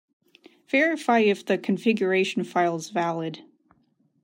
Verify 0.67 1.19
if 1.19 1.45
the 1.45 1.59
configuration 1.59 2.43
file 2.43 2.75
is 2.75 2.89
valid. 2.89 3.43